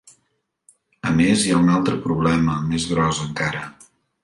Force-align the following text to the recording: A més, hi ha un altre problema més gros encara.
A 1.09 1.11
més, 1.19 1.43
hi 1.43 1.51
ha 1.51 1.59
un 1.65 1.69
altre 1.75 1.99
problema 2.07 2.57
més 2.73 2.91
gros 2.95 3.23
encara. 3.29 3.65